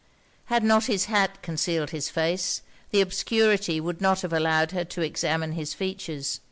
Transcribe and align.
Had 0.45 0.63
not 0.63 0.85
his 0.85 1.05
hat 1.05 1.43
concealed 1.43 1.91
his 1.91 2.09
face, 2.09 2.63
the 2.89 3.01
obscurity 3.01 3.79
would 3.79 4.01
not 4.01 4.21
have 4.21 4.33
allowed 4.33 4.71
her 4.71 4.83
to 4.83 5.01
examine 5.03 5.51
his 5.51 5.75
features. 5.75 6.39